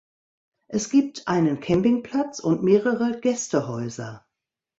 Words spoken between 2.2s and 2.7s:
und